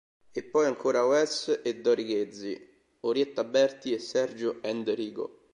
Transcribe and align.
E 0.33 0.41
poi 0.43 0.65
ancora 0.65 1.05
Wess 1.05 1.59
e 1.63 1.79
Dori 1.79 2.05
Ghezzi, 2.05 2.59
Orietta 3.01 3.43
Berti 3.43 3.93
e 3.93 3.99
Sergio 3.99 4.57
Endrigo. 4.63 5.41